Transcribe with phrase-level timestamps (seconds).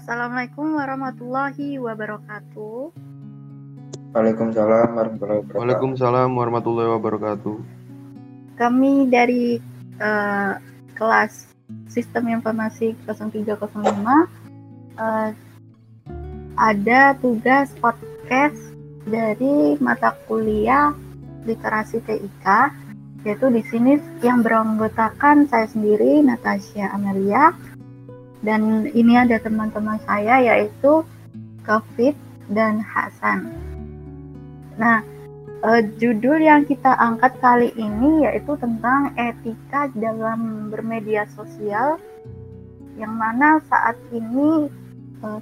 [0.00, 2.88] Assalamualaikum warahmatullahi wabarakatuh.
[4.16, 5.60] Waalaikumsalam warahmatullahi wabarakatuh.
[5.60, 7.56] Waalaikumsalam warahmatullahi wabarakatuh.
[8.56, 9.60] Kami dari
[10.00, 10.56] uh,
[10.96, 11.52] kelas
[11.92, 13.76] Sistem Informasi 0305
[14.96, 15.36] uh,
[16.56, 18.56] ada tugas podcast
[19.04, 20.96] dari mata kuliah
[21.44, 22.46] Literasi TIK
[23.28, 27.52] yaitu di sini yang beranggotakan saya sendiri Natasha Amelia
[28.40, 31.04] dan ini ada teman-teman saya yaitu
[31.60, 32.16] Kafit
[32.48, 33.52] dan Hasan.
[34.80, 35.04] Nah,
[35.60, 42.00] uh, judul yang kita angkat kali ini yaitu tentang etika dalam bermedia sosial
[42.96, 44.72] yang mana saat ini
[45.20, 45.40] uh,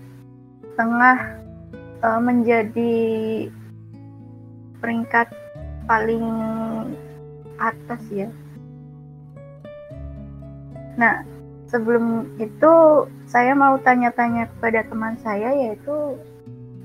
[0.75, 1.39] tengah
[2.03, 2.95] uh, menjadi
[4.79, 5.31] peringkat
[5.87, 6.27] paling
[7.59, 8.31] atas ya.
[10.99, 11.23] Nah,
[11.69, 12.73] sebelum itu
[13.29, 16.17] saya mau tanya-tanya kepada teman saya yaitu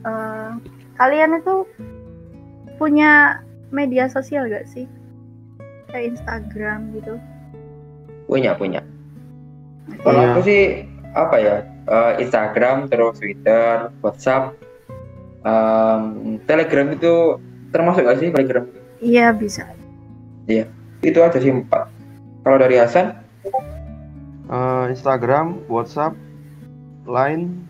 [0.03, 0.59] uh,
[0.99, 1.63] kalian itu
[2.75, 4.85] punya media sosial gak sih?
[5.89, 7.15] Kayak Instagram gitu?
[8.27, 8.83] Punya, punya.
[10.03, 10.83] Kalau aku sih
[11.15, 11.55] apa ya?
[11.83, 14.55] Uh, Instagram, terus Twitter, WhatsApp,
[15.43, 17.39] um, Telegram itu
[17.75, 18.63] termasuk gak sih Telegram?
[19.03, 19.67] Iya bisa.
[20.47, 20.67] Iya,
[21.03, 21.91] itu aja sih empat.
[22.43, 23.19] Kalau dari Hasan?
[24.53, 26.13] Uh, Instagram, WhatsApp,
[27.09, 27.65] Line,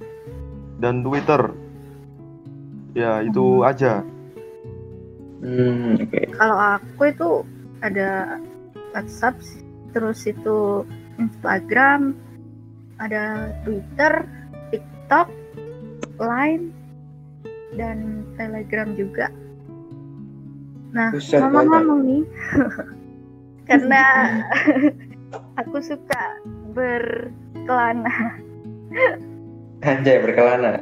[0.84, 1.56] dan Twitter.
[2.92, 3.70] Ya itu hmm.
[3.72, 3.94] aja.
[5.44, 6.28] Hmm, Okay.
[6.36, 7.30] Kalau aku itu
[7.80, 8.40] ada
[8.92, 9.40] WhatsApp,
[9.96, 10.84] terus itu
[11.20, 12.20] Instagram,
[13.00, 14.28] ada Twitter,
[14.72, 15.28] TikTok,
[16.20, 16.72] Line,
[17.76, 19.28] dan Telegram juga.
[20.94, 22.24] Nah, ngomong-ngomong nih,
[23.72, 24.04] karena
[25.60, 26.24] aku suka
[26.74, 28.14] berkelana.
[29.86, 30.82] Anjay, berkelana.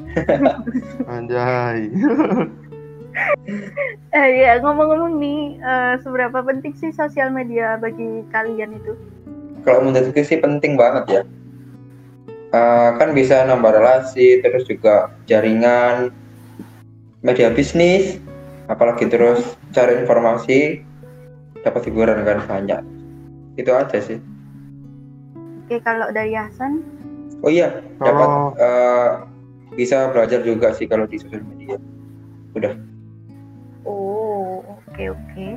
[1.06, 1.92] Anjay.
[4.16, 8.96] eh ya ngomong-ngomong nih uh, seberapa penting sih sosial media bagi kalian itu?
[9.68, 11.22] Kalau menurutku sih penting banget ya.
[12.52, 16.12] Uh, kan bisa nambah relasi, terus juga jaringan,
[17.24, 18.20] media bisnis,
[18.68, 20.84] apalagi terus cari informasi,
[21.64, 22.84] dapat hiburan kan banyak.
[23.56, 24.20] Itu aja sih.
[25.72, 26.84] Oke, kalau dari Hasan?
[27.40, 28.28] Oh iya, dapat
[28.60, 29.24] uh,
[29.72, 31.80] bisa belajar juga sih kalau di sosial media.
[32.52, 32.76] Udah.
[33.88, 35.24] Oh, oke okay, oke.
[35.32, 35.56] Okay.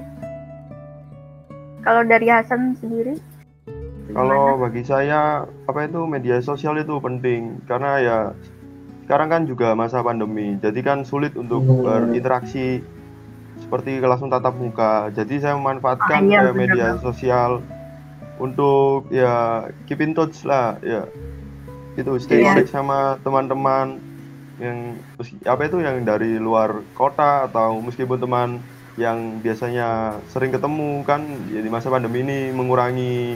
[1.82, 3.18] Kalau dari Hasan sendiri?
[4.14, 8.18] Kalau bagi saya apa itu media sosial itu penting karena ya
[9.10, 11.82] sekarang kan juga masa pandemi, jadi kan sulit untuk hmm.
[11.82, 12.86] berinteraksi
[13.58, 15.10] seperti langsung tatap muka.
[15.10, 17.02] Jadi saya memanfaatkan ah, iya, media benar.
[17.02, 17.66] sosial
[18.38, 21.06] untuk ya keep in touch lah ya.
[21.94, 22.58] Itu stay yeah.
[22.66, 24.02] sama teman-teman
[24.58, 24.98] yang
[25.46, 28.50] apa itu yang dari luar kota atau meskipun teman
[28.94, 33.34] yang biasanya sering ketemu kan ya di masa pandemi ini mengurangi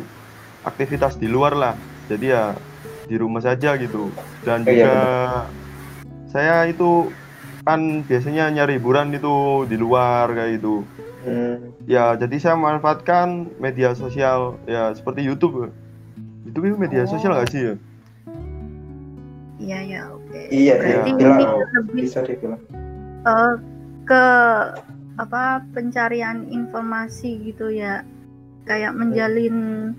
[0.62, 1.74] aktivitas di luar lah
[2.06, 2.44] jadi ya
[3.10, 4.14] di rumah saja gitu
[4.46, 5.02] dan oh, iya, juga iya,
[6.30, 7.10] saya itu
[7.66, 10.86] kan biasanya nyari hiburan itu di luar kayak itu
[11.26, 11.86] hmm.
[11.88, 15.70] ya jadi saya manfaatkan media sosial ya seperti YouTube
[16.46, 17.10] YouTube itu media oh.
[17.10, 17.74] sosial gak sih ya
[19.58, 20.30] Iya ya, oke.
[20.30, 20.44] Okay.
[20.54, 21.18] Iya, Berarti iya.
[21.18, 22.62] ini lebih bisa dibilang.
[23.26, 23.54] Uh,
[24.06, 24.24] ke
[25.18, 28.06] apa pencarian informasi gitu ya.
[28.70, 29.90] Kayak menjalin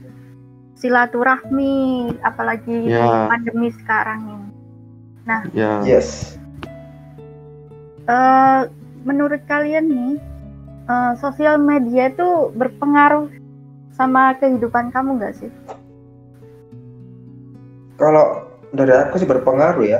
[0.80, 3.28] silaturahmi apalagi yeah.
[3.28, 4.50] pandemi sekarang ini.
[5.28, 5.84] Nah, yeah.
[5.84, 6.40] yes.
[8.08, 8.72] Uh,
[9.04, 10.16] menurut kalian nih
[10.90, 13.30] uh, sosial media itu berpengaruh
[13.94, 15.52] sama kehidupan kamu nggak sih?
[18.02, 20.00] Kalau dari aku sih berpengaruh ya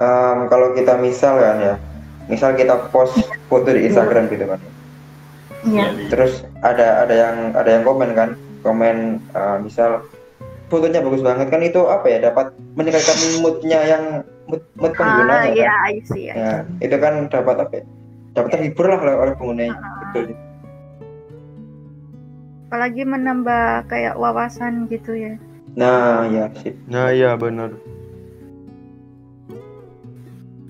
[0.00, 1.74] um, kalau kita misal kan ya
[2.30, 3.18] misal kita post
[3.50, 4.60] foto di Instagram gitu kan
[5.60, 5.92] Iya.
[6.08, 8.32] terus ada ada yang ada yang komen kan
[8.64, 10.00] komen uh, misal
[10.72, 14.04] fotonya bagus banget kan itu apa ya dapat meningkatkan moodnya yang
[14.48, 15.52] mood, mood pengguna ah, kan?
[15.52, 17.84] ya, I see, I ya, itu kan dapat apa ya?
[18.34, 20.24] Dapat terhibur lah oleh, oleh penggunanya uh, betul
[22.70, 25.34] apalagi menambah kayak wawasan gitu ya
[25.78, 26.74] Nah, ya sip.
[26.90, 27.70] Nah, iya benar.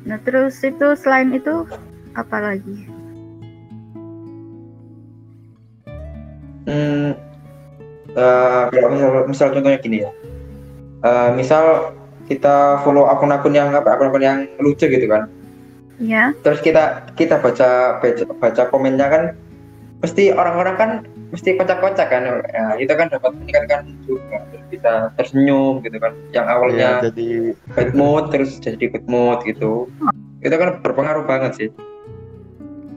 [0.04, 1.64] Nah, terus itu selain itu
[2.12, 2.76] apa lagi?
[6.68, 7.16] Hmm,
[8.12, 10.12] uh, kalau misal, misal contohnya gini ya.
[11.00, 11.96] Uh, misal
[12.28, 15.32] kita follow akun-akun yang apa akun-akun yang lucu gitu kan.
[16.00, 16.32] Iya.
[16.41, 19.23] Terus kita kita baca baca, baca komennya kan
[20.00, 20.91] pasti orang-orang kan
[21.29, 22.41] mesti kocak-kocak kan.
[22.50, 24.49] Ya, itu kan dapat meningkatkan juga.
[24.49, 26.17] Terus bisa tersenyum gitu kan.
[26.32, 29.93] Yang ya, awalnya jadi bad mood terus jadi good mood gitu.
[30.41, 31.69] Itu kan berpengaruh banget sih.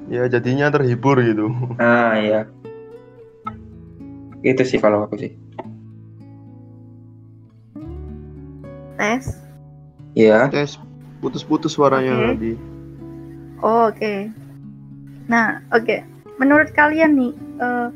[0.07, 1.51] Ya jadinya terhibur gitu.
[1.75, 2.41] Nah iya.
[4.39, 5.31] Itu sih kalau aku sih.
[8.95, 9.27] Tes.
[10.15, 10.79] Ya tes
[11.19, 12.55] putus-putus suaranya tadi
[13.63, 14.27] Oh, oke.
[15.31, 16.03] Nah, oke.
[16.35, 17.33] Menurut kalian nih,
[17.63, 17.89] eh,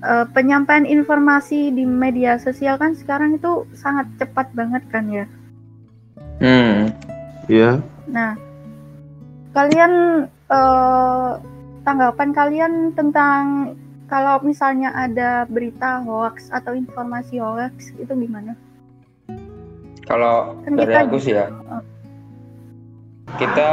[0.00, 5.26] eh, penyampaian informasi di media sosial kan sekarang itu sangat cepat banget kan ya.
[6.36, 6.92] hmm
[7.48, 8.36] ya Nah,
[9.52, 11.30] kalian eh,
[11.84, 13.72] tanggapan kalian tentang
[14.08, 18.56] kalau misalnya ada berita hoax atau informasi hoax itu gimana?
[20.06, 21.50] kalau Kan dari kita aku sih ya
[23.36, 23.68] kita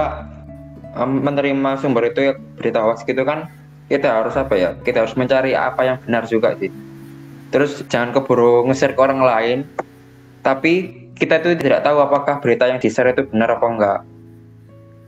[0.96, 3.50] menerima sumber itu ya berita hoax gitu kan
[3.86, 6.70] kita harus apa ya kita harus mencari apa yang benar juga sih
[7.50, 9.60] terus jangan keburu nge-share ke orang lain
[10.42, 10.74] tapi
[11.14, 14.00] kita itu tidak tahu apakah berita yang di-share itu benar apa enggak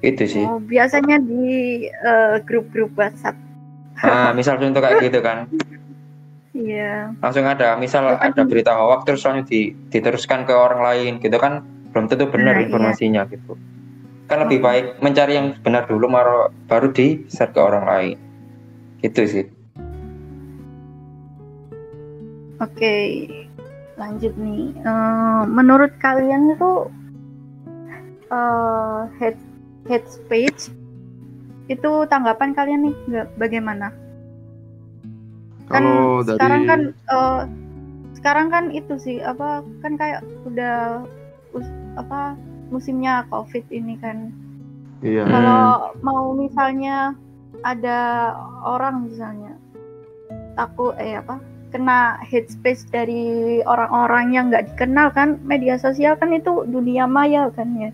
[0.02, 1.46] itu sih Oh, biasanya di
[1.88, 3.34] eh, grup-grup WhatsApp.
[3.98, 5.46] nah misal contoh kayak gitu kan
[6.56, 7.12] Iya.
[7.20, 8.32] langsung ada misal Ya kan?
[8.32, 11.60] ada berita hoax terus langsung di- diteruskan ke orang lain gitu kan
[11.92, 12.66] belum tentu benar Nah, iya.
[12.66, 13.60] informasinya gitu
[14.26, 14.66] kan lebih Oh.
[14.66, 18.18] baik mencari yang benar dulu baru baru di share ke orang lain
[19.02, 19.46] gitu sih
[22.56, 23.28] Oke,
[24.00, 24.72] lanjut nih.
[24.80, 26.88] Eh, menurut kalian itu
[28.32, 29.42] eh hate
[29.86, 30.72] hate speech
[31.68, 33.92] itu tanggapan kalian nih nggak bagaimana?
[35.68, 37.42] Kan kalau dari sekarang kan eh,
[38.16, 41.04] sekarang kan itu sih apa kan kayak udah
[41.52, 42.40] us- apa
[42.76, 44.36] musimnya COVID ini kan.
[45.00, 45.24] iya.
[45.24, 45.32] Hmm.
[45.32, 45.64] Kalau
[46.04, 47.16] mau misalnya
[47.64, 48.36] ada
[48.68, 49.56] orang misalnya
[50.60, 51.40] takut eh apa
[51.72, 57.48] kena hate speech dari orang-orang yang nggak dikenal kan media sosial kan itu dunia maya
[57.56, 57.92] kan ya.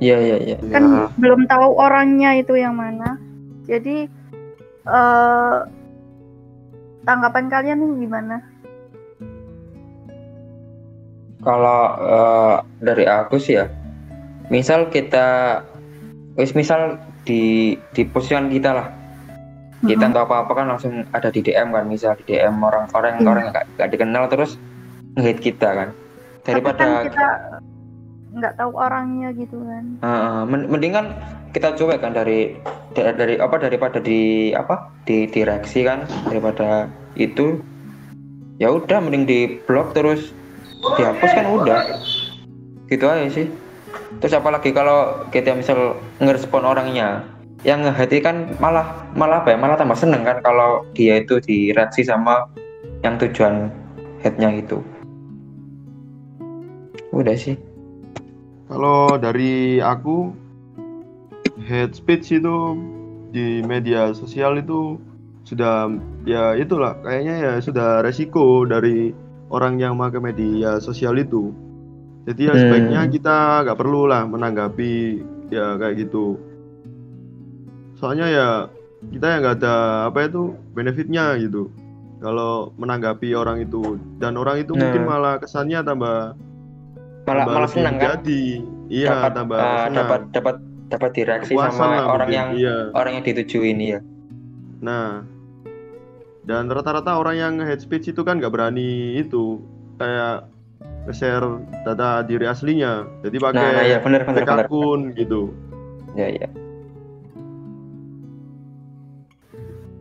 [0.00, 0.56] Iya iya iya.
[0.72, 3.20] Kan ya, belum tahu orangnya itu yang mana.
[3.68, 4.08] Jadi
[4.88, 5.58] eh
[7.04, 8.36] tanggapan kalian nih gimana?
[11.40, 13.79] Kalau eh, dari aku sih ya
[14.50, 15.60] misal kita
[16.34, 18.88] wis misal di di posisian kita lah.
[19.80, 20.12] Kita Mhm.
[20.12, 23.24] atau apa apa kan langsung ada di DM kan misal di DM orang orang Iya.
[23.24, 24.50] orang yang nggak nggak dikenal terus
[25.16, 25.88] nge-hate kita kan.
[26.44, 27.28] Tapi daripada kan kita
[28.30, 29.84] nggak tahu orangnya gitu kan.
[30.44, 31.16] Men- mendingan
[31.50, 32.54] kita coba kan dari
[32.92, 36.86] da- dari apa daripada di apa di direksi kan daripada
[37.16, 37.58] itu.
[38.60, 40.36] Ya udah mending di blok terus
[41.00, 41.80] dihapus kan udah.
[42.86, 43.48] Gitu aja sih
[44.18, 47.24] terus apalagi kalau kita misal ngerespon orangnya?
[47.60, 49.58] Yang ngehati kan malah malah apa ya?
[49.60, 52.48] Malah tambah seneng kan kalau dia itu direaksi sama
[53.04, 53.68] yang tujuan
[54.24, 54.80] headnya itu.
[57.12, 57.58] Udah sih.
[58.70, 60.30] Kalau dari aku
[61.66, 62.78] hate speech itu
[63.34, 64.98] di media sosial itu
[65.42, 65.90] sudah
[66.22, 69.10] ya itulah kayaknya ya sudah resiko dari
[69.50, 71.50] orang yang pakai media sosial itu.
[72.20, 72.60] Jadi ya Hmm.
[72.60, 74.92] sebaiknya kita nggak perlu lah menanggapi
[75.48, 76.36] ya kayak gitu.
[77.96, 78.48] Soalnya ya
[79.10, 79.74] kita ya nggak ada
[80.08, 81.68] apa itu benefitnya gitu.
[82.20, 85.08] Kalau menanggapi orang itu dan orang itu mungkin Nah.
[85.08, 86.36] malah kesannya tambah
[87.24, 88.44] malah tambah malah seneng kan menjadi.
[88.90, 89.94] Iya, dapat tambah eh, senang.
[89.96, 90.56] dapat dapat
[90.90, 92.76] dapat direaksi sama lah orang mungkin, yang iya.
[92.92, 94.00] orang yang ditujuin ya
[94.80, 95.22] Nah,
[96.42, 99.62] dan rata-rata orang yang hate speech itu kan nggak berani itu
[99.96, 100.50] kayak
[101.08, 101.46] share
[101.88, 103.08] data diri aslinya.
[103.24, 105.50] Jadi pakai nah, nah ya benar fake benar akun gitu.
[106.18, 106.48] ya ya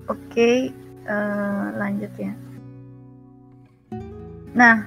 [0.09, 0.73] Oke,
[1.05, 2.33] eh, lanjut ya.
[4.57, 4.81] Nah,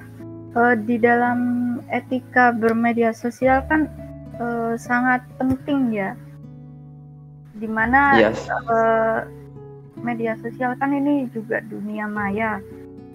[0.51, 1.39] eh, di dalam
[1.87, 3.87] etika bermedia sosial kan
[4.35, 6.11] eh, sangat penting ya,
[7.55, 9.19] di mana yes eh,
[10.03, 12.59] media sosial kan ini juga dunia maya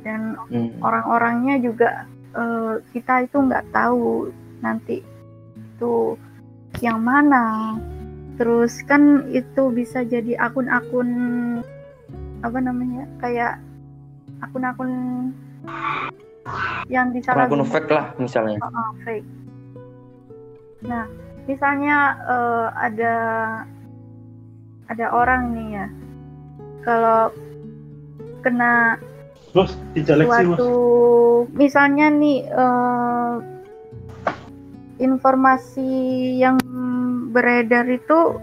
[0.00, 0.72] dan Hmm.
[0.80, 4.30] orang-orangnya juga eh, kita itu nggak tahu
[4.62, 5.02] nanti
[5.58, 6.14] itu
[6.78, 7.74] yang mana.
[8.38, 11.10] Terus kan itu bisa jadi akun-akun
[12.38, 13.58] apa namanya kayak
[14.38, 14.90] akun-akun
[16.86, 19.26] yang disalah akun fake lah misalnya Oh, fake.
[20.86, 21.10] Nah,
[21.50, 23.16] misalnya eh, ada
[24.88, 25.86] ada orang nih ya,
[26.86, 27.34] kalau
[28.40, 28.96] kena
[30.44, 30.58] Sih, Bos.
[30.58, 30.74] suatu,
[31.56, 33.34] misalnya nih eh,
[35.00, 35.90] informasi
[36.36, 36.60] yang
[37.32, 38.36] beredar itu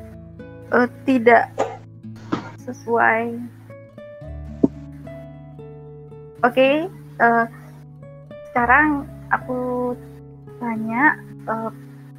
[0.73, 1.53] eh, tidak
[2.65, 3.37] sesuai
[6.45, 7.45] Oke, eh,
[8.53, 9.97] sekarang aku
[10.61, 11.17] tanya
[11.49, 11.71] eh,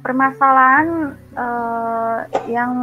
[0.03, 2.19] permasalahan eh,
[2.51, 2.73] yang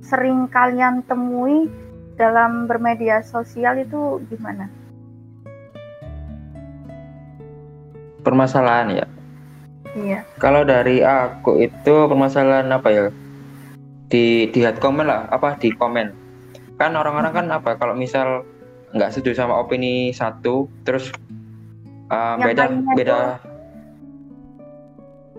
[0.00, 1.68] sering kalian temui
[2.16, 4.79] dalam bermedia sosial itu gimana?
[8.20, 9.06] Permasalahan ya.
[9.96, 10.20] Iya.
[10.38, 13.04] Kalau dari aku itu permasalahan apa ya?
[14.10, 16.14] Di di head comment lah, apa di komen.
[16.78, 18.46] Kan orang-orang kan apa kalau misal
[18.90, 21.14] nggak setuju sama opini satu, terus
[22.10, 22.64] uh, Yang beda
[22.98, 23.16] beda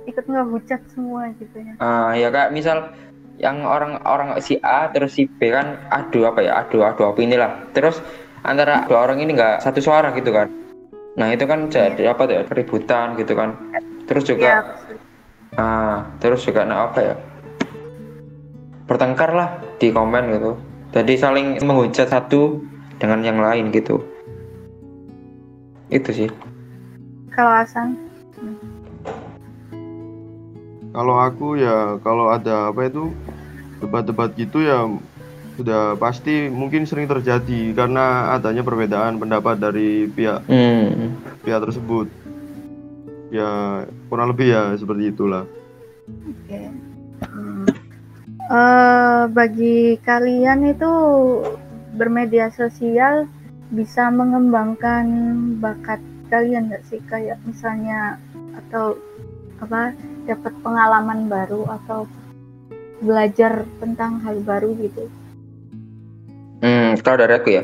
[0.01, 1.73] Ikut ngehujat semua gitu ya.
[1.77, 2.89] Ah, ya kayak misal
[3.41, 7.57] yang orang-orang si A terus si B kan adu apa ya adu adu opini lah
[7.73, 7.97] terus
[8.45, 10.60] antara dua orang ini nggak satu suara gitu kan
[11.19, 13.55] nah itu kan jadi apa tuh ya, keributan gitu kan.
[14.07, 14.63] Terus juga
[15.59, 17.15] ah terus juga nah apa ya?
[18.87, 19.49] Bertengkar lah
[19.79, 20.51] di komen gitu.
[20.91, 22.59] Jadi saling menghujat satu
[22.99, 24.03] dengan yang lain gitu.
[25.91, 26.29] Itu sih.
[27.31, 27.95] Kalau Hasan,
[30.91, 33.15] Kalau aku ya kalau ada apa itu
[33.79, 34.83] debat-debat gitu ya
[35.61, 41.37] sudah pasti mungkin sering terjadi karena adanya perbedaan pendapat dari pihak hmm.
[41.45, 42.09] pihak tersebut.
[43.29, 45.45] Ya kurang lebih ya seperti itulah.
[46.09, 46.61] oke.
[47.29, 47.69] Hmm.
[48.51, 50.91] Eh, bagi kalian itu
[51.93, 53.29] bermedia sosial
[53.69, 55.05] bisa mengembangkan
[55.61, 58.17] bakat kalian nggak sih kayak misalnya
[58.57, 58.97] atau
[59.61, 62.09] apa dapat pengalaman baru atau
[62.99, 65.07] belajar tentang hal baru gitu
[67.01, 67.63] kalau dari aku ya.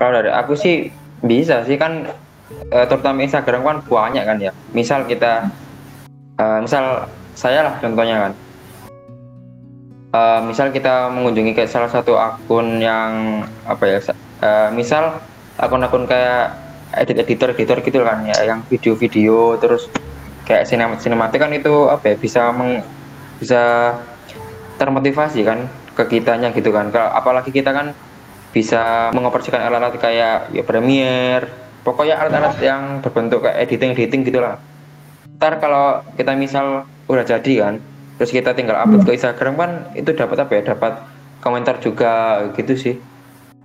[0.00, 0.88] Kalau dari aku sih
[1.20, 2.08] bisa sih kan
[2.72, 4.52] eh, terutama Instagram kan banyak kan ya.
[4.72, 5.52] Misal kita
[6.40, 7.06] eh, misal
[7.36, 8.32] saya lah contohnya kan.
[10.08, 13.98] Eh, misal kita mengunjungi kayak salah satu akun yang apa ya?
[14.40, 15.20] eh, misal
[15.60, 16.56] akun-akun kayak
[16.96, 19.92] edit editor editor gitu kan ya yang video-video terus
[20.48, 22.80] kayak sinema sinematik kan itu apa ya bisa meng,
[23.36, 23.92] bisa
[24.80, 25.68] termotivasi kan
[25.98, 26.94] ke kitanya gitu kan.
[26.94, 27.90] Kalau apalagi kita kan
[28.54, 31.50] bisa mengoperasikan alat-alat kayak ya Premiere
[31.82, 34.62] pokoknya alat-alat yang berbentuk kayak editing editing gitulah.
[35.36, 37.74] Ntar kalau kita misal udah jadi kan
[38.18, 40.62] terus kita tinggal upload ke Instagram kan itu dapat apa ya?
[40.74, 40.92] Dapat
[41.42, 42.94] komentar juga gitu sih.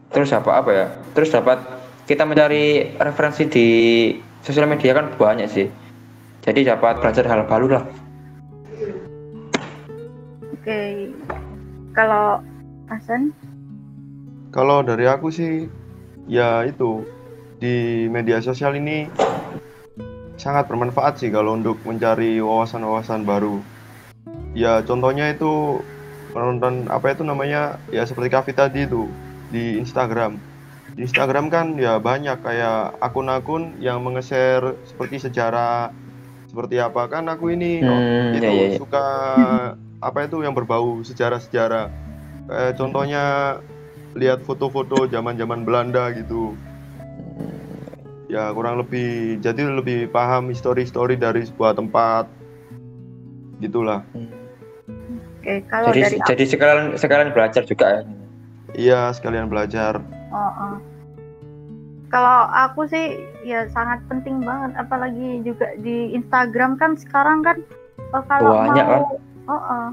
[0.10, 0.86] Terus apa apa ya?
[1.14, 1.62] Terus dapat
[2.10, 3.68] kita mencari referensi di
[4.42, 5.68] sosial media kan banyak sih.
[6.44, 7.86] Jadi dapat belajar hal baru lah.
[10.54, 11.12] Oke
[11.94, 12.42] kalau
[12.90, 13.32] Hasan
[14.54, 15.66] Kalau dari aku sih
[16.30, 17.02] ya itu
[17.58, 19.10] di media sosial ini
[20.38, 23.62] sangat bermanfaat sih kalau untuk mencari wawasan-wawasan baru.
[24.54, 25.82] Ya contohnya itu
[26.34, 29.10] menonton apa itu namanya ya seperti Kavi tadi itu
[29.50, 30.38] di Instagram.
[30.94, 35.90] Di Instagram kan ya banyak kayak akun-akun yang menge-share seperti sejarah
[36.46, 38.78] seperti apa kan aku ini oh, Hmm, itu ya, ya, ya.
[38.78, 39.06] suka
[40.04, 41.88] apa itu yang berbau sejarah-sejarah.
[42.52, 43.24] Kayak contohnya
[44.14, 46.54] lihat foto-foto zaman-zaman Belanda gitu.
[48.28, 52.28] Ya kurang lebih jadi lebih paham histori-histori dari sebuah tempat.
[53.64, 54.04] Gitulah.
[55.44, 58.04] oke kalau jadi dari jadi sekalian sekalian belajar juga ya
[58.74, 60.02] Iya, sekalian belajar.
[60.34, 60.76] Oh, oh.
[62.10, 67.58] Kalau aku sih ya sangat penting banget apalagi juga di Instagram kan sekarang kan
[68.14, 69.02] oh, kalau Banyak, kan?
[69.48, 69.88] Oh, oh.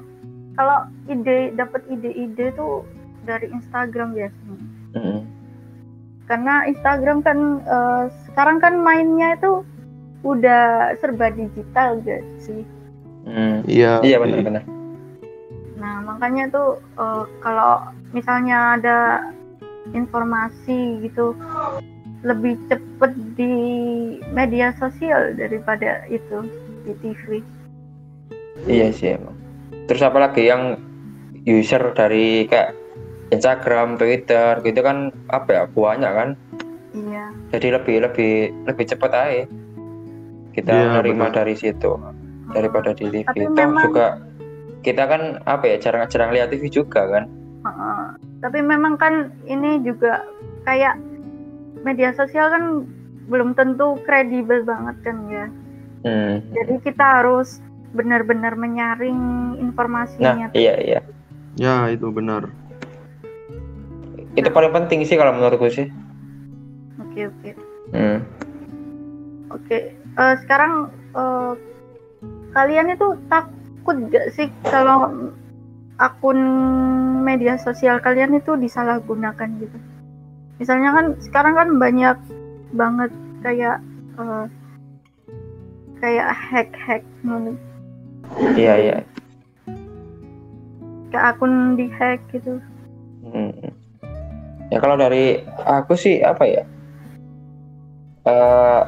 [0.58, 2.84] kalau ide dapat ide-ide tuh
[3.24, 4.58] dari Instagram biasanya.
[4.96, 5.20] Mm.
[6.30, 9.66] Karena Instagram kan eh, sekarang kan mainnya itu
[10.22, 12.62] udah serba digital gak sih?
[13.26, 13.64] Mm.
[13.68, 14.00] Iya.
[14.00, 14.64] iya benar-benar
[15.80, 17.80] Nah, makanya tuh eh, kalau
[18.12, 18.98] misalnya ada
[19.96, 21.32] informasi gitu
[22.20, 23.54] lebih cepet di
[24.36, 26.44] media sosial daripada itu
[26.84, 27.40] di TV.
[28.68, 29.39] iya sih emang
[29.90, 30.78] terus apalagi yang
[31.42, 32.78] user dari kayak
[33.34, 36.30] Instagram Twitter gitu kan apa ya banyak kan
[36.90, 37.26] Iya.
[37.50, 38.32] jadi lebih lebih
[38.66, 39.44] lebih cepat aja
[40.50, 41.36] kita Iya, menerima benar.
[41.42, 41.90] dari situ
[42.50, 44.06] daripada di TV Tapi memang- juga
[44.82, 47.24] kita kan apa ya jarang-jarang lihat TV juga kan
[47.60, 48.04] Heeh.
[48.40, 50.24] Tapi memang kan ini juga
[50.64, 50.96] kayak
[51.84, 52.88] media sosial kan
[53.28, 55.46] belum tentu kredibel banget kan ya.
[56.02, 56.34] hmm.
[56.50, 60.46] Jadi kita harus benar-benar menyaring nah informasinya.
[60.54, 61.00] iya iya
[61.58, 62.46] Ya, itu benar.
[64.38, 65.90] itu paling penting sih kalau menurutku sih
[67.02, 67.50] Oke oke.
[67.90, 68.18] hmm.
[69.50, 71.52] Oke, eh, sekarang eh,
[72.54, 75.10] kalian itu takut gak sih kalau
[75.98, 76.38] akun
[77.20, 79.78] media sosial kalian itu disalahgunakan gitu?
[80.60, 82.16] misalnya kan sekarang kan banyak
[82.70, 83.10] banget
[83.42, 83.82] kayak
[84.16, 84.46] eh,
[85.98, 87.02] kayak hack-hack.
[88.38, 88.96] Iya iya.
[91.10, 92.62] kayak akun di hack gitu
[93.30, 93.52] Hmm.
[94.70, 96.62] Ya kalau dari aku sih apa ya?
[98.26, 98.80] Eh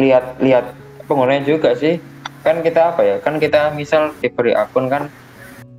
[0.00, 0.72] lihat lihat
[1.04, 2.00] penggunanya juga sih.
[2.40, 3.16] Kan kita apa ya?
[3.20, 5.12] Kan kita misal diberi akun kan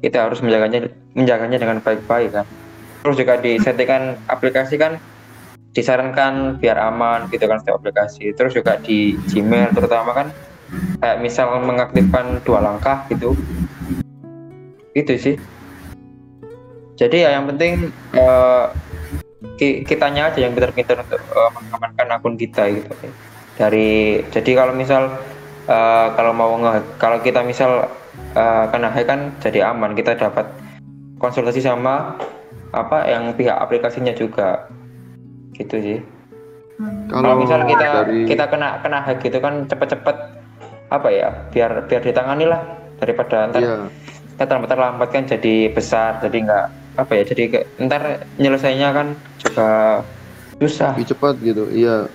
[0.03, 2.45] kita harus menjaganya menjaganya dengan baik-baik kan.
[3.01, 4.99] Terus juga di settingan aplikasi kan
[5.73, 8.35] disarankan biar aman gitu kan setiap aplikasi.
[8.35, 10.27] Terus juga di Gmail terutama kan
[11.01, 13.35] kayak misal mengaktifkan dua langkah gitu.
[14.93, 15.35] Itu sih.
[16.93, 18.65] Jadi ya yang penting eh,
[19.57, 22.93] ki- kitanya aja yang pintar-pintar untuk eh, mengamankan akun kita gitu.
[23.57, 25.09] Dari jadi kalau misal
[25.65, 27.89] eh, kalau mau nge kalau kita misal
[28.37, 30.45] eh, kena hack kan jadi aman kita dapat
[31.17, 32.13] konsultasi sama
[32.73, 34.69] apa yang pihak aplikasinya juga
[35.57, 35.99] gitu sih.
[36.77, 37.09] Hmm.
[37.09, 40.42] Kalau misal kita dari kita kena kena hack gitu kan cepet-cepet
[40.93, 42.61] apa ya biar biar ditangani lah
[43.01, 43.89] daripada ntar
[44.37, 46.65] kita terlambat terlambat kan jadi besar jadi nggak
[47.01, 49.07] apa ya jadi ke- ntar nyelesainya kan
[49.41, 49.69] juga
[50.61, 50.93] susah.
[50.93, 52.05] Lebih cepat gitu iya.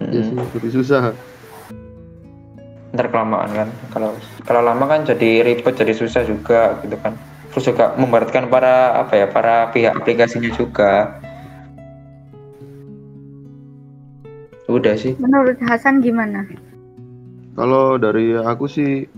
[0.00, 1.12] Iya sih Mm, lebih susah.
[2.94, 4.14] Ntar kelamaan kan kalau
[4.46, 7.18] kalau lama kan jadi ribet jadi susah juga gitu kan.
[7.50, 11.18] Terus juga memberatkan para apa ya para pihak aplikasinya juga.
[14.70, 15.18] Udah sih.
[15.18, 16.46] Menurut Hasan gimana
[17.54, 19.10] Kalau dari aku sih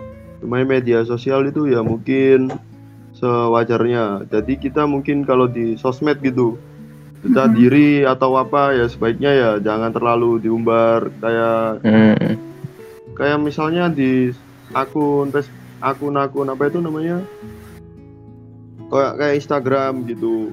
[0.43, 2.51] main media sosial itu ya mungkin
[3.15, 4.27] sewajarnya.
[4.27, 6.59] Jadi kita mungkin kalau di sosmed gitu
[7.23, 7.55] kita Mhm.
[7.55, 11.07] diri atau apa ya sebaiknya ya jangan terlalu diumbar.
[11.23, 12.35] Kayak Hmm,
[13.15, 14.35] kayak misalnya di
[14.75, 15.31] akun
[15.79, 17.23] akun-akun apa itu namanya?
[18.91, 20.51] Kayak kayak Instagram gitu.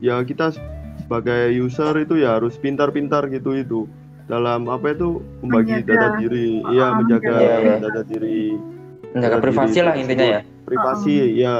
[0.00, 0.56] Ya kita
[1.04, 3.80] sebagai user itu ya harus pintar-pintar gitu itu
[4.30, 5.90] dalam apa itu membagi Menjaga.
[5.90, 6.46] data diri.
[6.64, 7.42] Iya Ah, menjaga menjaga.
[7.42, 7.74] Iya, iya.
[7.82, 8.40] data diri.
[9.10, 10.40] Menjaga data privasi diri lah intinya ya.
[10.62, 11.56] Privasi ya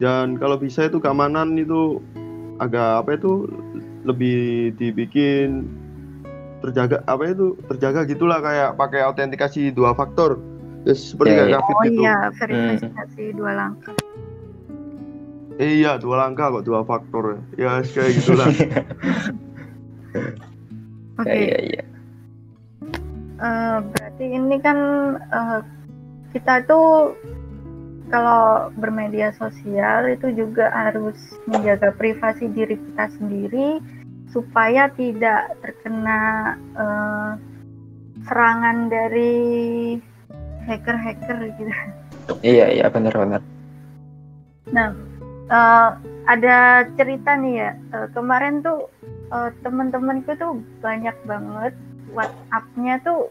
[0.00, 2.00] dan kalau bisa itu keamanan itu
[2.56, 3.46] agak apa itu
[4.02, 5.68] lebih dibikin
[6.60, 10.40] terjaga apa itu terjaga gitulah kayak pakai autentikasi dua faktor.
[10.82, 11.54] Ya, seperti Ya, kayak ya.
[11.54, 12.00] David oh gitu.
[12.00, 13.94] iya verifikasi dua langkah.
[15.60, 17.36] Eh, iya dua langkah kok dua faktor.
[17.54, 18.48] Ya kayak gitulah
[21.20, 21.82] oke ya iya iya
[23.40, 24.78] Eh, berarti ini kan
[25.16, 25.60] eh,
[26.36, 27.16] kita tuh
[28.12, 31.16] kalau bermedia sosial itu juga harus
[31.48, 33.80] menjaga privasi diri kita sendiri
[34.28, 37.32] supaya tidak terkena eh,
[38.28, 39.96] serangan dari
[40.68, 41.72] hacker-hacker gitu.
[42.44, 43.40] iya iya benar benar
[44.68, 44.92] Nah,
[45.48, 45.90] eh,
[46.28, 47.70] ada cerita nih ya.
[47.72, 48.84] eh, kemarin tuh
[49.32, 51.74] eh, temen-temenku tuh banyak banget
[52.10, 53.30] WhatsApp-nya tuh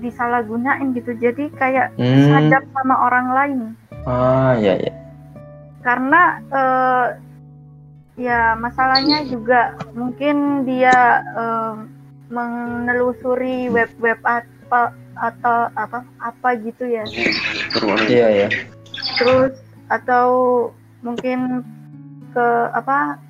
[0.00, 1.14] disalahgunain gitu.
[1.16, 2.32] Jadi kayak hmm.
[2.32, 3.60] sadap sama orang lain.
[4.04, 4.92] ah iya iya
[5.80, 7.06] Karena eh,
[8.20, 11.74] ya masalahnya juga mungkin dia eh,
[12.32, 17.04] menelusuri web-web apa atau apa apa gitu ya.
[18.08, 18.48] iya iya
[19.18, 19.54] terus
[19.92, 20.26] atau
[21.04, 21.62] mungkin
[22.32, 23.20] ke apa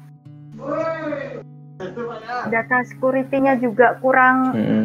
[2.50, 4.84] data security-nya juga kurang Hmm.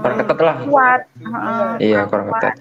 [0.00, 0.56] kurang ketat lah.
[0.64, 1.00] kuat.
[1.20, 2.54] Heeh, iya kurang ketat.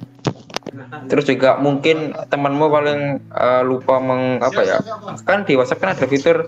[1.08, 4.78] terus juga mungkin temanmu paling eh, lupa meng apa ya
[5.24, 6.46] kan di WhatsApp kan ada fitur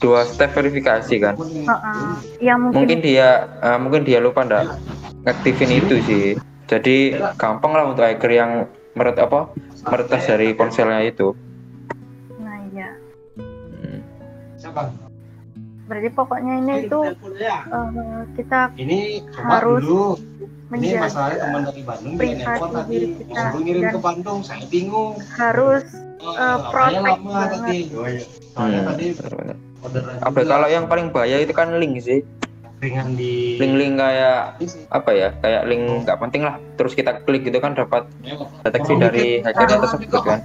[0.00, 1.36] dua step verifikasi kan?
[1.36, 2.10] Heeh.
[2.42, 4.72] ya mungkin, mungkin dia eh, mungkin dia lupa ndak
[5.28, 6.26] ngaktifin itu sih.
[6.68, 8.52] Jadi gampang lah untuk hacker yang
[8.96, 9.52] meret apa
[9.84, 11.36] meretas dari ponselnya itu.
[12.40, 12.88] Nah iya.
[13.36, 14.00] Hmm.
[15.88, 20.04] Berarti pokoknya ini tuh eh, kita ini coba harus dulu.
[20.68, 22.96] Ini masalahnya teman dari Bandung privasi nelpon tadi.
[23.18, 23.42] kita.
[23.56, 25.16] Ngirim dan- ke Bandung saya bingung.
[25.32, 25.84] Harus
[26.18, 27.48] Eh, Eh, makanya protect lama banget.
[27.54, 28.24] tadi soalnya
[28.74, 29.56] Hmm, tadi benar-benar.
[29.78, 32.20] orderan Apa juga kalau yang paling bahaya itu kan link sih.
[32.78, 35.28] Ringan di link-link kayak apa ya?
[35.36, 36.58] Kayak link nggak penting lah.
[36.74, 38.10] Terus kita klik gitu kan dapat
[38.60, 40.38] deteksi dari hacker tersebut kan.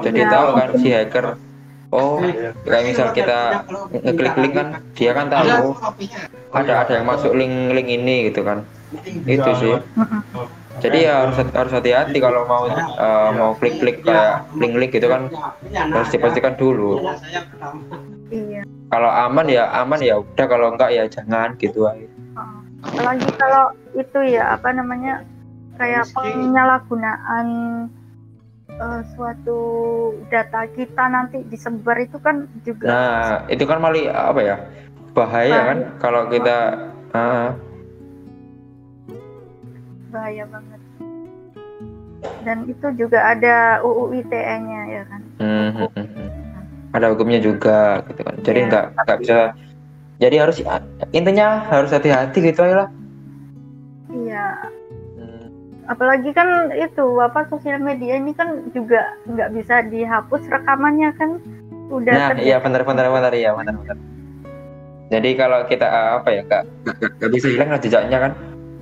[0.00, 0.28] Jadi Ya.
[0.28, 1.26] tahu kan si hacker
[1.90, 2.22] oh
[2.66, 5.74] kayak misal kita ngeklik link kan dia kan tahu
[6.54, 8.62] ada ada yang masuk link link ini gitu kan.
[9.26, 9.74] Itu sih.
[10.80, 15.28] jadi ya harus harus hati-hati kalau mau eh, mau klik-klik kayak link-link gitu kan
[15.74, 17.04] harus dipastikan dulu.
[18.30, 18.62] Iya.
[18.90, 22.06] Kalau aman ya aman ya udah kalau enggak ya jangan gitu aja.
[22.80, 25.26] Apalagi kalau itu ya apa namanya
[25.76, 27.46] kayak penyalahgunaan
[28.80, 29.60] eh, suatu
[30.32, 34.56] data kita nanti disebar itu kan juga nah itu kan malah apa ya
[35.12, 37.52] bahaya kan kalau kita ah,
[40.10, 40.80] bahaya banget.
[42.42, 45.20] Dan itu juga ada UU ITE-nya ya kan?
[45.40, 46.28] Hmm, hmm, hmm, hmm.
[46.96, 48.34] ada hukumnya juga gitu kan.
[48.42, 48.68] Jadi Iya.
[48.68, 49.38] nggak nggak bisa
[50.20, 50.56] jadi harus
[51.16, 52.92] intinya harus hati-hati gitu lah
[55.90, 61.42] apalagi kan itu apa sosial media ini kan juga nggak bisa dihapus rekamannya kan.
[61.90, 62.46] Udah nah terjadi.
[62.46, 63.98] iya benar benar benar iya benar benar
[65.10, 65.90] jadi kalau kita
[66.22, 66.62] apa ya nggak
[67.18, 68.32] nggak- bisa hilang jejaknya kan?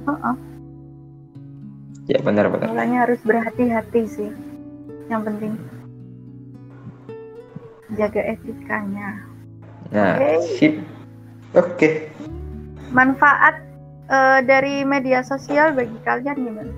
[0.05, 0.35] Heeh.
[2.09, 4.31] ya benar benar makanya harus berhati-hati sih
[5.09, 5.57] yang penting.
[7.97, 9.25] Jaga etikanya.
[9.88, 10.33] Nah Oke.
[10.61, 10.75] sip.
[11.57, 11.88] Oke.
[12.92, 13.57] Manfaat
[14.09, 16.73] eh, dari media sosial bagi kalian gimana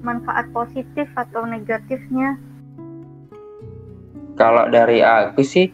[0.00, 2.36] manfaat positif atau negatifnya?
[4.36, 5.68] Kalau dari aku sih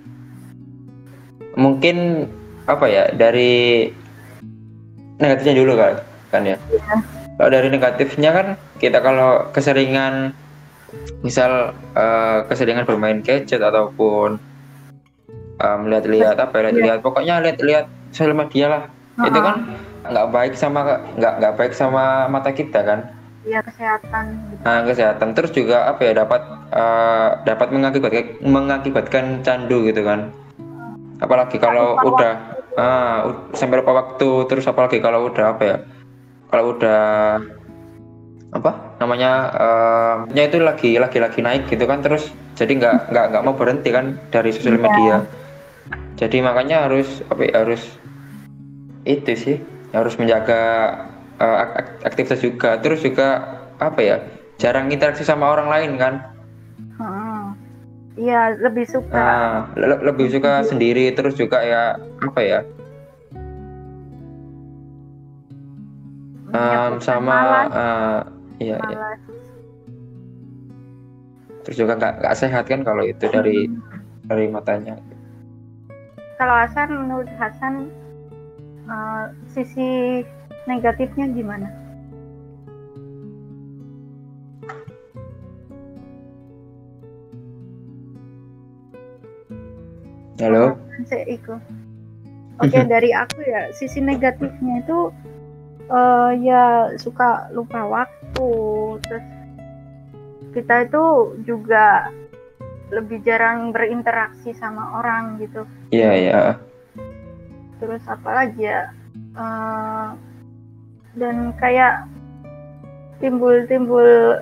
[1.56, 2.28] mungkin
[2.66, 3.88] apa ya dari
[5.22, 5.94] negatifnya dulu kan
[6.34, 6.56] kan ya.
[7.36, 8.46] Kalau dari negatifnya kan
[8.82, 10.34] kita kalau keseringan
[11.22, 14.42] misal eh, keseringan bermain gadget ataupun
[15.62, 18.82] eh, melihat-lihat apa ya, lihat-lihat pokoknya lihat-lihat sosial media lah.
[19.16, 19.56] Itu kan
[20.06, 23.15] nggak baik sama nggak nggak baik sama mata kita kan
[23.46, 24.62] ya kesehatan gitu.
[24.66, 26.42] Nah, kesehatan terus juga apa ya dapat
[26.74, 30.34] eh, dapat mengakibatkan mengakibatkan candu gitu kan.
[31.22, 32.32] Apalagi kalau Lupa udah
[32.76, 33.16] ah,
[33.56, 35.76] sampai lupa waktu terus apalagi kalau udah apa ya?
[36.50, 37.02] Kalau udah
[38.54, 38.70] apa
[39.02, 39.52] namanya
[40.32, 43.92] nya itu lagi lagi lagi naik gitu kan terus jadi nggak nggak nggak mau berhenti
[43.92, 44.84] kan dari sosial Iya.
[44.86, 45.16] media.
[46.16, 47.82] Jadi makanya harus apa ya, harus
[49.04, 49.56] itu sih
[49.92, 50.62] harus menjaga
[51.40, 52.80] ak- aktivitas juga.
[52.80, 54.16] Terus juga apa ya
[54.56, 56.14] jarang interaksi sama orang lain kan?
[56.96, 57.42] Heeh.
[58.16, 59.12] Iya lebih suka.
[59.12, 62.60] Nah, le- lebih suka sendiri terus juga ya apa ya?
[66.48, 67.36] Menyebabkan sama
[67.68, 68.20] eh,
[68.64, 69.06] iya iya.
[71.68, 73.68] Terus juga nggak nggak sehat kan kalau itu dari
[74.24, 74.96] dari matanya.
[76.40, 77.92] Kalau Hasan menurut Hasan
[78.88, 80.24] eh, sisi
[80.66, 81.68] negatifnya gimana?
[90.36, 90.76] halo
[91.08, 91.56] Saya Iko.
[92.60, 95.08] Oke dari aku ya sisi negatifnya itu
[95.88, 98.50] eh, ya suka lupa waktu
[99.00, 99.26] terus
[100.52, 101.04] kita itu
[101.48, 102.12] juga
[102.92, 106.40] lebih jarang berinteraksi sama orang gitu iya iya
[107.80, 108.92] terus apa lagi ya
[109.36, 110.08] Eh,
[111.16, 112.04] dan kayak
[113.18, 114.40] timbul-timbul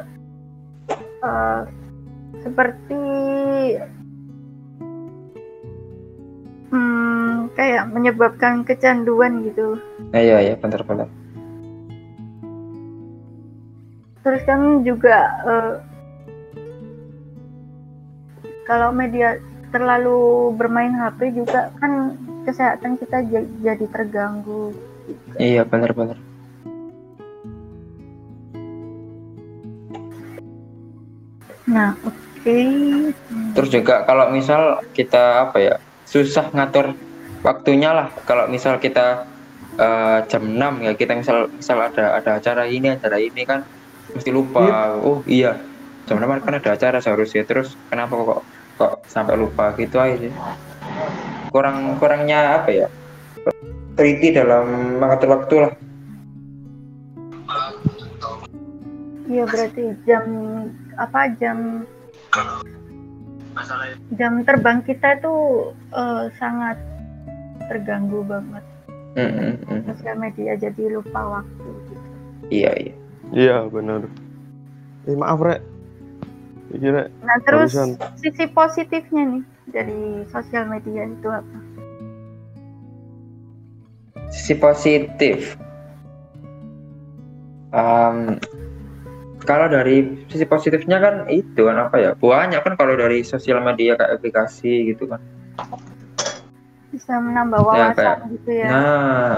[1.23, 1.61] eh,
[2.43, 3.03] seperti
[6.69, 9.79] hmm, kayak menyebabkan kecanduan gitu.
[10.11, 11.07] Nah, iya iya benar-benar
[14.25, 15.73] terus kan juga eh,
[18.65, 19.37] kalau media
[19.69, 22.17] terlalu bermain HP juga kan
[22.49, 24.73] kesehatan kita ja- jadi terganggu
[25.37, 26.17] iya benar-benar
[31.75, 32.23] nah oke.
[32.45, 33.11] Hmm.
[33.57, 36.95] terus juga kalau misal kita apa ya susah ngatur
[37.45, 38.09] waktunya lah.
[38.25, 39.29] Kalau misal kita
[39.77, 43.67] eh, jam 6 ya kita misal misal ada ada acara ini acara ini kan
[44.17, 44.97] mesti lupa.
[45.03, 45.61] Oh iya.
[46.09, 47.45] Jam 6 kan ada acara seharusnya.
[47.45, 48.41] Terus kenapa kok
[48.81, 50.33] kok sampai lupa gitu aja?
[51.53, 52.89] Kurang kurangnya apa ya
[53.95, 55.73] teliti dalam mengatur waktu lah.
[59.25, 60.25] Iya berarti jam
[60.97, 61.83] apa jam
[64.15, 65.35] jam terbang kita itu
[65.93, 66.77] eh, sangat
[67.67, 68.65] terganggu banget
[69.15, 69.81] Mm, mm, mm.
[69.87, 72.03] sosial media jadi lupa waktu gitu.
[72.51, 72.95] iya iya
[73.31, 74.05] Iya benar.
[75.07, 75.63] Eh maaf rek.
[76.75, 77.95] Nah terus Barusan.
[78.19, 81.59] sisi positifnya nih dari sosial media itu apa?
[84.29, 85.55] sisi positif
[87.71, 88.39] Em,
[89.45, 93.95] kalau dari sisi positifnya kan itu kan apa ya banyak kan kalau dari sosial media
[93.95, 95.21] kayak aplikasi gitu kan
[96.89, 98.69] Bisa menambah Ya, wawasan kayak- gitu ya.
[98.71, 99.37] nah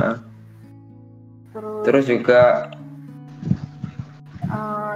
[1.51, 2.43] terus terus juga
[4.43, 4.95] eh,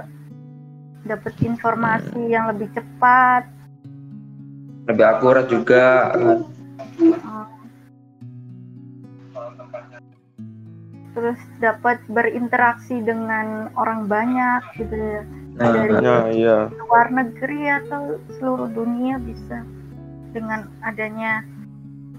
[1.03, 3.43] dapat informasi yang lebih cepat.
[4.85, 6.39] lebih akurat juga kan.
[11.11, 15.21] Terus dapat berinteraksi dengan orang banyak gitu ya.
[15.59, 16.57] nah, Dari Nah iya.
[16.87, 19.63] luar negeri atau seluruh dunia bisa
[20.31, 21.43] dengan adanya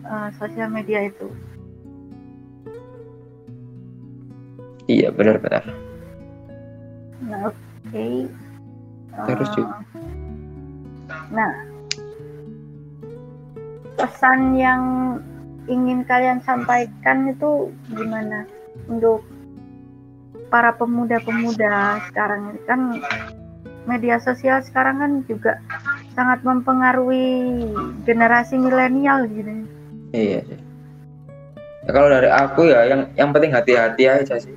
[0.04, 1.28] eh, sosial media itu.
[4.90, 5.62] iya benar-benar
[7.22, 8.06] Nah, oke.
[9.30, 9.76] Terus Eh, juga.
[11.30, 11.52] Nah,
[13.94, 14.82] pesan yang
[15.70, 18.42] ingin kalian sampaikan itu gimana
[18.88, 19.24] untuk
[20.52, 23.00] para pemuda-pemuda sekarang kan
[23.88, 25.58] media sosial sekarang kan juga
[26.12, 27.64] sangat mempengaruhi
[28.04, 29.52] generasi milenial gitu.
[30.12, 30.44] iya.
[31.82, 34.54] Ya, kalau dari aku ya yang yang penting hati-hati aja sih.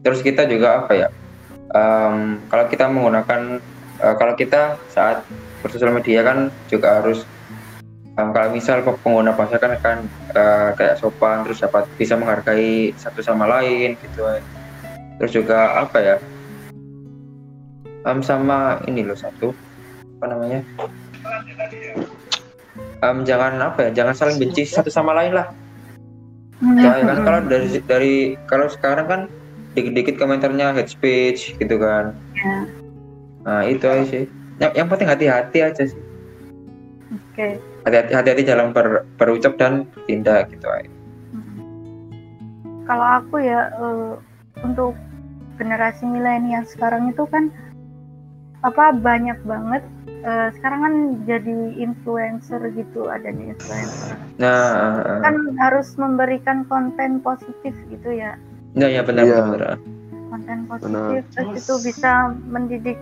[0.00, 1.08] Terus kita juga apa ya
[1.74, 3.60] em, kalau kita menggunakan
[4.00, 5.26] eh, kalau kita saat
[5.60, 7.28] bersosial media kan juga harus
[8.16, 9.96] em, kalau misal pe- pengguna bahasa kan akan
[10.32, 14.24] eh, kayak sopan terus dapat bisa menghargai satu sama lain gitu
[15.20, 16.16] terus juga apa ya
[18.06, 19.50] Em, sama ini loh satu
[20.22, 20.62] apa namanya
[23.02, 25.48] Em, jangan apa ya jangan saling benci satu sama lain lah
[26.56, 28.14] Soalnya kan kalau dari dari
[28.48, 29.20] kalau sekarang kan
[29.76, 32.16] dikit-dikit komentarnya hate speech gitu kan.
[32.32, 32.56] Ya.
[33.44, 34.24] Nah itu aja sih.
[34.56, 36.00] Yang, yang penting hati-hati aja sih.
[37.12, 37.60] Oke.
[37.86, 40.90] Hati-hati hati-hati dalam ber, berucap dan bertindak gitu aja.
[42.86, 44.12] Kalau aku ya eh,
[44.62, 44.98] untuk
[45.56, 47.50] generasi milenial sekarang itu kan
[48.64, 49.82] apa banyak banget
[50.26, 50.94] eh, sekarang kan
[51.24, 58.34] jadi influencer gitu adanya influencer Nah, uh, kan harus memberikan konten positif gitu ya
[58.76, 59.40] nah ya benar Iya.
[59.46, 59.76] benar.
[60.28, 62.98] konten positif terus itu bisa mendidik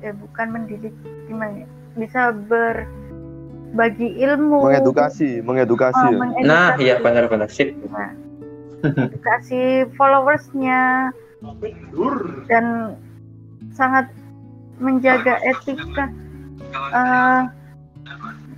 [0.00, 0.94] eh bukan mendidik
[1.28, 2.34] gimana ya bisa
[3.72, 6.18] berbagi ilmu mengedukasi mengedukasi Oh, ya.
[6.18, 6.46] mengedukasi.
[6.48, 7.74] Nah, iya benar benar sip.
[7.90, 8.12] Nah,
[8.84, 9.60] edukasi
[9.96, 11.10] followersnya
[12.46, 12.96] dan
[13.72, 14.06] sangat
[14.78, 16.12] menjaga etika
[16.76, 17.42] Eh,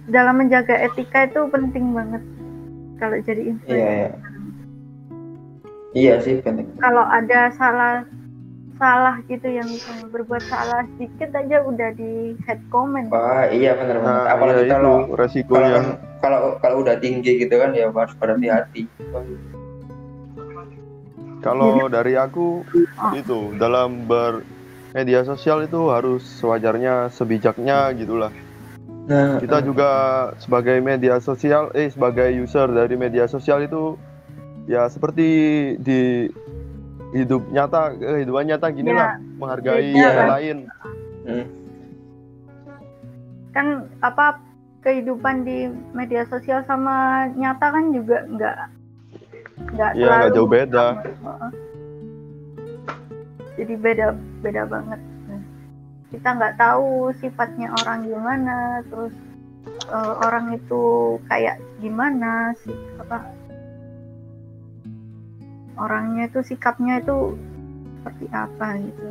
[0.08, 2.22] dalam menjaga etika itu penting banget
[2.96, 4.10] kalau jadi Iya, influencer iya.
[5.94, 6.66] Iya sih penting.
[6.78, 8.02] kalau ada salah
[8.78, 13.98] salah gitu yang misalnya berbuat salah sedikit aja udah di head comment Wah, iya benar
[14.00, 14.14] benar.
[14.22, 15.60] Nah, Apalagi iya kalau itu resikonya.
[15.68, 15.82] kalau
[16.22, 18.86] kalau kalau udah tinggi gitu kan ya harus berhati-hati.
[21.38, 22.62] Kalau dari aku
[22.98, 23.14] Oh.
[23.14, 28.34] itu dalam bermedia sosial itu harus sewajarnya sebijaknya gitulah.
[29.08, 29.90] Nah, Kita juga
[30.42, 33.94] sebagai media sosial eh sebagai user dari media sosial itu
[34.66, 35.26] ya seperti
[35.78, 36.26] di
[37.10, 40.28] hidup nyata kehidupan nyata gini Ya, lah menghargai orang kan?
[40.36, 40.56] lain.
[41.24, 41.46] hmm.
[43.48, 43.66] kan
[44.04, 44.26] apa
[44.84, 48.56] kehidupan di media sosial sama nyata kan juga nggak
[49.74, 50.86] nggak nggak selalu jauh beda.
[51.02, 51.34] sama.
[53.58, 54.06] Jadi beda
[54.44, 55.00] beda banget
[56.08, 59.12] kita nggak tahu sifatnya orang gimana terus
[59.92, 60.84] eh, orang itu
[61.28, 63.28] kayak gimana sih apa
[65.78, 67.38] orangnya itu sikapnya itu
[67.98, 69.08] seperti apa gitu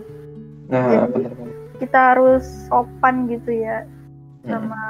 [0.68, 1.56] Nah, Jadi- benar benar.
[1.80, 3.88] kita harus sopan gitu ya
[4.44, 4.50] Hmm.
[4.52, 4.84] sama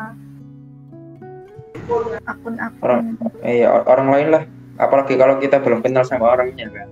[2.26, 4.44] akun-akun Orang- Iya, or- orang lain lah.
[4.78, 6.90] Apalagi kalau kita belum kenal sama orangnya kan.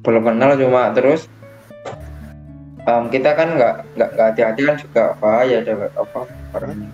[0.00, 1.26] Belum kenal cuma terus
[2.84, 6.20] em, kita kan nggak nggak nggak hati-hati kan juga bahaya ada apa
[6.52, 6.90] orangnya.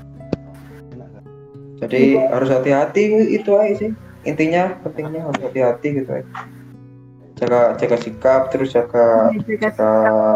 [1.81, 3.91] Jadi harus hati-hati itu aja sih.
[4.29, 6.29] Intinya pentingnya harus hati-hati gitu aja.
[7.41, 9.91] Jaga jaga sikap terus jaga Jaga jaga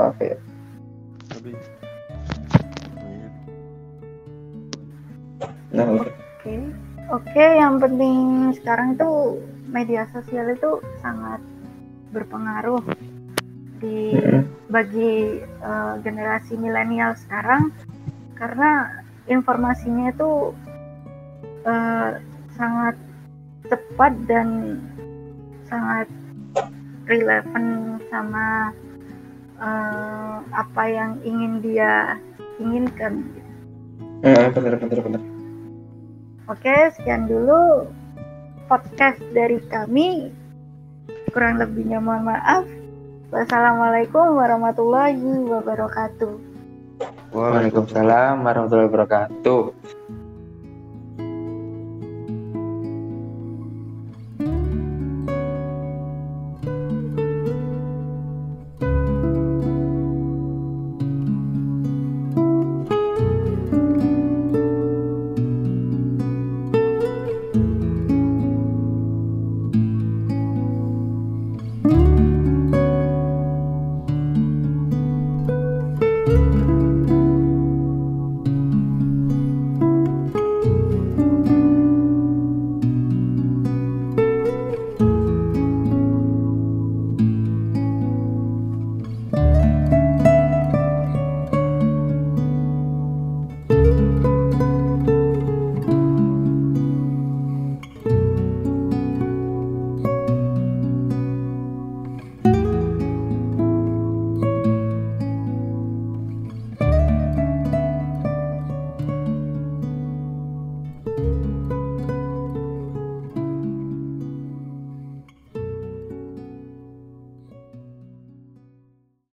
[0.09, 0.37] apa ya,
[1.29, 1.51] Tapi
[5.75, 5.91] Nah.
[5.91, 6.55] Oke,
[7.11, 7.45] oke.
[7.59, 8.19] Yang penting
[8.63, 9.11] sekarang itu
[9.67, 11.43] media sosial itu sangat
[12.15, 12.79] berpengaruh
[13.83, 14.15] di
[14.71, 17.75] bagi eh, generasi milenial sekarang
[18.39, 20.55] karena informasinya itu
[21.67, 22.23] eh,
[22.55, 22.95] sangat
[23.69, 24.79] cepat dan
[25.69, 26.09] sangat
[27.09, 28.73] relevan sama
[29.61, 32.17] eh, apa yang ingin dia
[32.61, 33.25] inginkan.
[34.25, 35.23] Eh, bener bener bener.
[36.45, 37.89] Oke, sekian dulu
[38.69, 40.29] podcast dari kami.
[41.33, 42.65] Kurang lebihnya mohon maaf.
[43.33, 45.19] Wassalamualaikum warahmatullahi
[45.51, 46.55] wabarakatuh.
[47.35, 49.61] Waalaikumsalam warahmatullahi wabarakatuh.